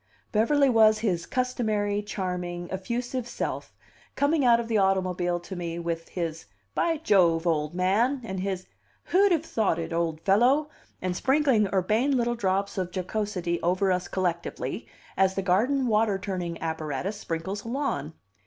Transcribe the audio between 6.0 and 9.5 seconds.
his "By Jove, old man," and his "Who'd have